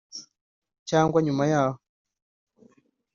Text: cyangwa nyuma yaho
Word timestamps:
cyangwa 0.89 1.17
nyuma 1.25 1.43
yaho 1.51 1.77